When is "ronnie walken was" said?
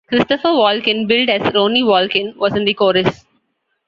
1.53-2.55